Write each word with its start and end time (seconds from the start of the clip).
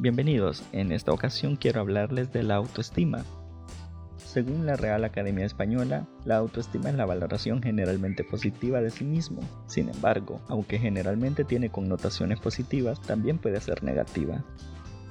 Bienvenidos, 0.00 0.62
en 0.72 0.92
esta 0.92 1.12
ocasión 1.12 1.56
quiero 1.56 1.82
hablarles 1.82 2.32
de 2.32 2.42
la 2.42 2.54
autoestima. 2.54 3.22
Según 4.16 4.64
la 4.64 4.74
Real 4.74 5.04
Academia 5.04 5.44
Española, 5.44 6.08
la 6.24 6.38
autoestima 6.38 6.88
es 6.88 6.94
la 6.94 7.04
valoración 7.04 7.60
generalmente 7.60 8.24
positiva 8.24 8.80
de 8.80 8.88
sí 8.88 9.04
mismo. 9.04 9.42
Sin 9.66 9.90
embargo, 9.90 10.40
aunque 10.48 10.78
generalmente 10.78 11.44
tiene 11.44 11.68
connotaciones 11.68 12.40
positivas, 12.40 12.98
también 13.02 13.36
puede 13.36 13.60
ser 13.60 13.84
negativa. 13.84 14.42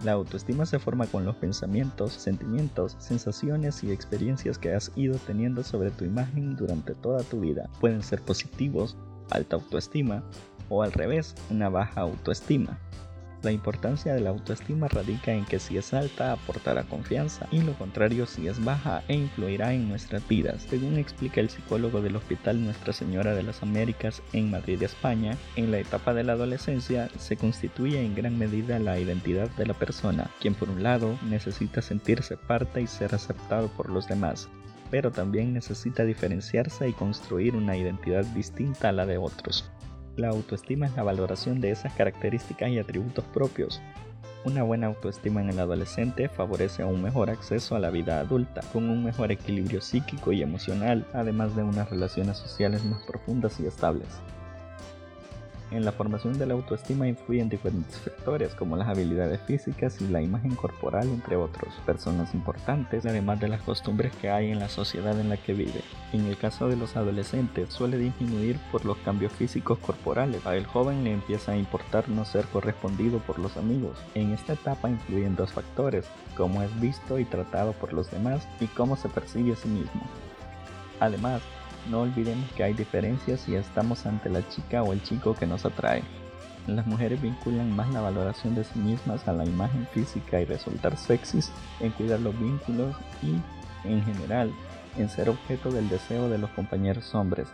La 0.03 0.13
autoestima 0.13 0.65
se 0.65 0.79
forma 0.79 1.05
con 1.05 1.23
los 1.23 1.35
pensamientos, 1.35 2.13
sentimientos, 2.13 2.95
sensaciones 2.97 3.83
y 3.83 3.91
experiencias 3.91 4.57
que 4.57 4.73
has 4.73 4.91
ido 4.95 5.19
teniendo 5.27 5.63
sobre 5.63 5.91
tu 5.91 6.03
imagen 6.03 6.55
durante 6.55 6.95
toda 6.95 7.21
tu 7.21 7.41
vida. 7.41 7.69
Pueden 7.79 8.01
ser 8.01 8.23
positivos, 8.23 8.97
alta 9.29 9.57
autoestima, 9.57 10.23
o 10.67 10.81
al 10.81 10.93
revés, 10.93 11.35
una 11.51 11.69
baja 11.69 12.01
autoestima. 12.01 12.79
La 13.41 13.53
importancia 13.53 14.13
de 14.13 14.19
la 14.19 14.31
autoestima 14.31 14.89
radica 14.89 15.31
en 15.31 15.45
que 15.45 15.59
si 15.59 15.77
es 15.77 15.93
alta 15.93 16.33
aportará 16.33 16.83
confianza 16.83 17.47
y 17.51 17.61
lo 17.61 17.71
contrario 17.73 18.25
si 18.25 18.49
es 18.49 18.61
baja 18.63 19.01
e 19.07 19.13
influirá 19.13 19.73
en 19.73 19.87
nuestras 19.87 20.27
vidas. 20.27 20.65
Según 20.69 20.97
explica 20.97 21.39
el 21.39 21.49
psicólogo 21.49 22.01
del 22.01 22.17
Hospital 22.17 22.61
Nuestra 22.61 22.91
Señora 22.91 23.33
de 23.33 23.43
las 23.43 23.63
Américas 23.63 24.21
en 24.33 24.51
Madrid, 24.51 24.83
España, 24.83 25.37
en 25.55 25.71
la 25.71 25.79
etapa 25.79 26.13
de 26.13 26.25
la 26.25 26.33
adolescencia 26.33 27.09
se 27.17 27.37
constituye 27.37 28.03
en 28.03 28.13
gran 28.13 28.37
medida 28.37 28.77
la 28.77 28.99
identidad 28.99 29.49
de 29.51 29.65
la 29.65 29.73
persona, 29.73 30.29
quien 30.41 30.53
por 30.53 30.69
un 30.69 30.83
lado 30.83 31.17
necesita 31.23 31.81
sentirse 31.81 32.35
parte 32.35 32.81
y 32.81 32.87
ser 32.87 33.15
aceptado 33.15 33.69
por 33.69 33.89
los 33.89 34.05
demás, 34.09 34.49
pero 34.91 35.11
también 35.11 35.53
necesita 35.53 36.03
diferenciarse 36.03 36.89
y 36.89 36.93
construir 36.93 37.55
una 37.55 37.77
identidad 37.77 38.25
distinta 38.25 38.89
a 38.89 38.91
la 38.91 39.05
de 39.05 39.17
otros. 39.17 39.71
La 40.19 40.27
autoestima 40.27 40.85
es 40.85 40.97
la 40.97 41.03
valoración 41.03 41.61
de 41.61 41.71
esas 41.71 41.93
características 41.93 42.69
y 42.71 42.77
atributos 42.77 43.23
propios. 43.33 43.79
Una 44.43 44.63
buena 44.63 44.87
autoestima 44.87 45.39
en 45.39 45.49
el 45.49 45.59
adolescente 45.59 46.27
favorece 46.27 46.83
un 46.83 47.01
mejor 47.01 47.29
acceso 47.29 47.73
a 47.73 47.79
la 47.79 47.89
vida 47.89 48.19
adulta, 48.19 48.59
con 48.73 48.89
un 48.89 49.01
mejor 49.01 49.31
equilibrio 49.31 49.79
psíquico 49.79 50.33
y 50.33 50.41
emocional, 50.41 51.07
además 51.13 51.55
de 51.55 51.63
unas 51.63 51.89
relaciones 51.89 52.37
sociales 52.37 52.83
más 52.83 53.01
profundas 53.03 53.61
y 53.61 53.65
estables. 53.65 54.09
En 55.71 55.85
la 55.85 55.91
formación 55.91 56.39
de 56.39 56.47
la 56.47 56.55
autoestima 56.55 57.07
influyen 57.07 57.47
diferentes 57.47 57.99
factores 57.99 58.55
como 58.55 58.75
las 58.75 58.87
habilidades 58.87 59.39
físicas 59.41 60.01
y 60.01 60.07
la 60.07 60.19
imagen 60.19 60.55
corporal, 60.55 61.07
entre 61.07 61.35
otros, 61.35 61.73
personas 61.85 62.33
importantes, 62.33 63.05
además 63.05 63.39
de 63.39 63.49
las 63.49 63.61
costumbres 63.61 64.11
que 64.15 64.31
hay 64.31 64.49
en 64.49 64.57
la 64.57 64.67
sociedad 64.67 65.19
en 65.19 65.29
la 65.29 65.37
que 65.37 65.53
vive. 65.53 65.81
En 66.11 66.25
el 66.25 66.37
caso 66.37 66.67
de 66.67 66.75
los 66.75 66.97
adolescentes 66.97 67.71
suele 67.71 67.97
disminuir 67.97 68.57
por 68.71 68.83
los 68.83 68.97
cambios 68.97 69.31
físicos 69.31 69.77
corporales. 69.77 70.43
A 70.47 70.55
el 70.55 70.65
joven 70.65 71.03
le 71.03 71.13
empieza 71.13 71.51
a 71.51 71.57
importar 71.57 72.09
no 72.09 72.25
ser 72.25 72.45
correspondido 72.45 73.19
por 73.19 73.37
los 73.37 73.55
amigos. 73.55 73.99
En 74.15 74.33
esta 74.33 74.53
etapa 74.53 74.89
influyen 74.89 75.35
dos 75.35 75.53
factores, 75.53 76.05
cómo 76.35 76.63
es 76.63 76.81
visto 76.81 77.19
y 77.19 77.25
tratado 77.25 77.73
por 77.73 77.93
los 77.93 78.09
demás 78.09 78.47
y 78.59 78.65
cómo 78.65 78.95
se 78.95 79.09
percibe 79.09 79.53
a 79.53 79.55
sí 79.55 79.67
mismo. 79.67 80.01
Además, 80.99 81.41
no 81.89 82.01
olvidemos 82.01 82.51
que 82.53 82.63
hay 82.63 82.73
diferencias 82.73 83.41
si 83.41 83.55
estamos 83.55 84.05
ante 84.05 84.29
la 84.29 84.47
chica 84.49 84.83
o 84.83 84.93
el 84.93 85.01
chico 85.03 85.33
que 85.33 85.47
nos 85.47 85.65
atrae. 85.65 86.03
Las 86.67 86.85
mujeres 86.85 87.21
vinculan 87.21 87.75
más 87.75 87.91
la 87.91 88.01
valoración 88.01 88.53
de 88.53 88.63
sí 88.63 88.77
mismas 88.79 89.27
a 89.27 89.33
la 89.33 89.45
imagen 89.45 89.87
física 89.87 90.39
y 90.39 90.45
resultar 90.45 90.97
sexys, 90.97 91.51
en 91.79 91.91
cuidar 91.91 92.19
los 92.19 92.37
vínculos 92.39 92.95
y, 93.23 93.35
en 93.87 94.03
general, 94.03 94.51
en 94.97 95.09
ser 95.09 95.29
objeto 95.29 95.71
del 95.71 95.89
deseo 95.89 96.29
de 96.29 96.37
los 96.37 96.49
compañeros 96.51 97.15
hombres. 97.15 97.47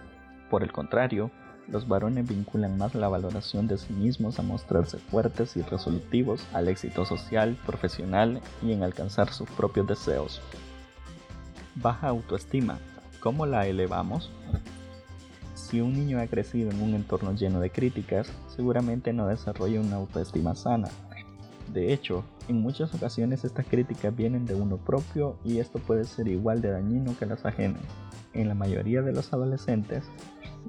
Por 0.49 0.63
el 0.63 0.71
contrario, 0.71 1.31
los 1.67 1.87
varones 1.87 2.27
vinculan 2.27 2.77
más 2.77 2.93
la 2.93 3.07
valoración 3.07 3.67
de 3.67 3.77
sí 3.77 3.93
mismos 3.93 4.37
a 4.37 4.43
mostrarse 4.43 4.97
fuertes 4.97 5.55
y 5.55 5.61
resolutivos 5.61 6.45
al 6.53 6.67
éxito 6.67 7.05
social, 7.05 7.57
profesional 7.65 8.41
y 8.61 8.71
en 8.73 8.83
alcanzar 8.83 9.31
sus 9.31 9.49
propios 9.51 9.87
deseos. 9.87 10.41
Baja 11.75 12.09
autoestima 12.09 12.79
¿Cómo 13.25 13.47
la 13.47 13.65
elevamos? 13.65 14.29
Si 15.55 15.81
un 15.81 15.93
niño 15.93 16.19
ha 16.19 16.27
crecido 16.27 16.69
en 16.69 16.79
un 16.79 16.93
entorno 16.93 17.33
lleno 17.33 17.59
de 17.59 17.71
críticas, 17.71 18.31
seguramente 18.55 19.13
no 19.13 19.25
desarrolla 19.25 19.81
una 19.81 19.95
autoestima 19.95 20.53
sana. 20.53 20.89
De 21.73 21.91
hecho, 21.91 22.23
en 22.47 22.61
muchas 22.61 22.93
ocasiones 22.93 23.43
estas 23.43 23.65
críticas 23.65 24.15
vienen 24.15 24.45
de 24.45 24.53
uno 24.53 24.77
propio 24.77 25.37
y 25.43 25.57
esto 25.57 25.79
puede 25.79 26.03
ser 26.03 26.27
igual 26.27 26.61
de 26.61 26.69
dañino 26.69 27.17
que 27.17 27.25
las 27.25 27.47
ajenas. 27.47 27.81
En 28.33 28.47
la 28.47 28.53
mayoría 28.53 29.01
de 29.01 29.13
los 29.13 29.33
adolescentes, 29.33 30.03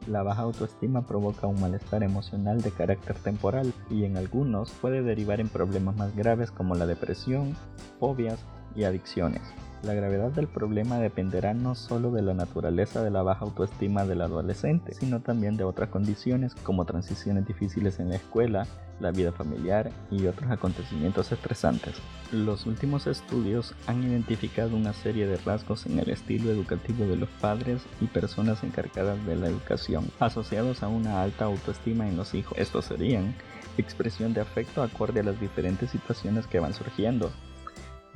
la 0.06 0.22
baja 0.22 0.40
autoestima 0.40 1.06
provoca 1.06 1.46
un 1.46 1.60
malestar 1.60 2.02
emocional 2.04 2.62
de 2.62 2.70
carácter 2.70 3.16
temporal 3.16 3.70
y 3.90 4.04
en 4.04 4.16
algunos 4.16 4.70
puede 4.70 5.02
derivar 5.02 5.40
en 5.40 5.50
problemas 5.50 5.94
más 5.96 6.16
graves 6.16 6.50
como 6.50 6.74
la 6.74 6.86
depresión, 6.86 7.54
fobias 8.00 8.38
y 8.74 8.84
adicciones. 8.84 9.42
La 9.82 9.94
gravedad 9.94 10.30
del 10.30 10.48
problema 10.48 10.98
dependerá 10.98 11.54
no 11.54 11.74
solo 11.74 12.10
de 12.10 12.22
la 12.22 12.34
naturaleza 12.34 13.02
de 13.02 13.10
la 13.10 13.22
baja 13.22 13.44
autoestima 13.44 14.04
del 14.04 14.22
adolescente, 14.22 14.94
sino 14.94 15.20
también 15.20 15.56
de 15.56 15.64
otras 15.64 15.90
condiciones 15.90 16.54
como 16.54 16.86
transiciones 16.86 17.46
difíciles 17.46 18.00
en 18.00 18.08
la 18.08 18.16
escuela, 18.16 18.66
la 19.00 19.10
vida 19.12 19.32
familiar 19.32 19.90
y 20.10 20.26
otros 20.26 20.50
acontecimientos 20.50 21.30
estresantes. 21.30 21.94
Los 22.32 22.66
últimos 22.66 23.06
estudios 23.06 23.74
han 23.86 24.02
identificado 24.02 24.74
una 24.74 24.94
serie 24.94 25.26
de 25.26 25.36
rasgos 25.36 25.86
en 25.86 25.98
el 25.98 26.08
estilo 26.08 26.50
educativo 26.50 27.06
de 27.06 27.16
los 27.16 27.28
padres 27.28 27.82
y 28.00 28.06
personas 28.06 28.64
encargadas 28.64 29.24
de 29.26 29.36
la 29.36 29.48
educación, 29.48 30.10
asociados 30.18 30.82
a 30.82 30.88
una 30.88 31.22
alta 31.22 31.44
autoestima 31.44 32.08
en 32.08 32.16
los 32.16 32.34
hijos. 32.34 32.58
Estos 32.58 32.86
serían 32.86 33.34
expresión 33.78 34.32
de 34.32 34.40
afecto 34.40 34.82
acorde 34.82 35.20
a 35.20 35.24
las 35.24 35.38
diferentes 35.38 35.90
situaciones 35.90 36.46
que 36.46 36.60
van 36.60 36.72
surgiendo, 36.72 37.30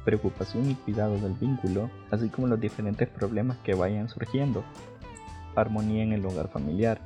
preocupación 0.05 0.71
y 0.71 0.75
cuidado 0.75 1.19
del 1.19 1.35
vínculo, 1.35 1.91
así 2.11 2.29
como 2.29 2.47
los 2.47 2.61
diferentes 2.61 3.09
problemas 3.09 3.59
que 3.59 3.75
vayan 3.75 4.09
surgiendo, 4.09 4.65
armonía 5.55 6.03
en 6.03 6.13
el 6.13 6.25
hogar 6.25 6.49
familiar, 6.49 7.01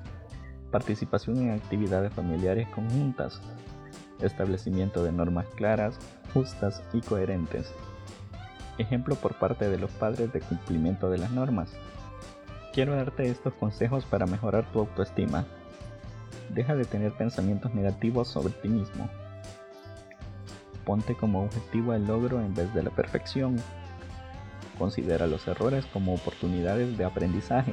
participación 0.71 1.39
en 1.39 1.51
actividades 1.51 2.13
familiares 2.13 2.69
conjuntas, 2.69 3.41
establecimiento 4.21 5.03
de 5.03 5.13
normas 5.13 5.47
claras, 5.57 5.99
justas 6.33 6.83
y 6.93 7.01
coherentes. 7.01 7.73
Ejemplo 8.79 9.15
por 9.15 9.35
parte 9.35 9.69
de 9.69 9.79
los 9.79 9.91
padres 9.93 10.33
de 10.33 10.41
cumplimiento 10.41 11.11
de 11.11 11.19
las 11.19 11.31
normas. 11.31 11.71
Quiero 12.73 12.97
darte 12.97 13.29
estos 13.31 13.55
consejos 13.55 14.05
para 14.05 14.27
mejorar 14.27 14.65
tu 14.73 14.81
autoestima. 14.81 15.45
Deja 16.53 16.75
de 16.75 16.85
tener 16.85 17.13
pensamientos 17.13 17.73
negativos 17.73 18.27
sobre 18.29 18.53
ti 18.55 18.69
mismo. 18.69 19.09
Ponte 20.85 21.15
como 21.15 21.43
objetivo 21.45 21.95
el 21.95 22.07
logro 22.07 22.41
en 22.41 22.55
vez 22.55 22.73
de 22.75 22.83
la 22.83 22.91
perfección. 22.91 23.57
Considera 24.79 25.27
los 25.27 25.47
errores 25.49 25.87
como 25.87 26.15
oportunidades 26.15 26.99
de 26.99 27.05
aprendizaje. 27.05 27.73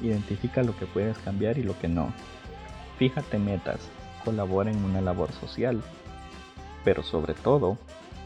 Identifica 0.00 0.62
lo 0.62 0.76
que 0.76 0.86
puedes 0.86 1.18
cambiar 1.18 1.58
y 1.58 1.62
lo 1.62 1.78
que 1.78 1.88
no. 1.88 2.12
Fíjate 2.98 3.38
metas. 3.38 3.80
Colabora 4.24 4.70
en 4.70 4.84
una 4.84 5.00
labor 5.00 5.32
social. 5.32 5.82
Pero 6.84 7.02
sobre 7.02 7.34
todo, 7.34 7.78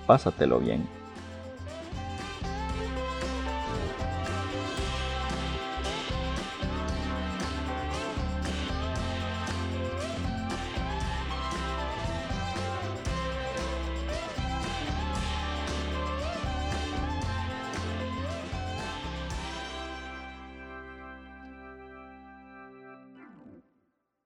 pásatelo 0.07 0.59
bien. 0.59 0.87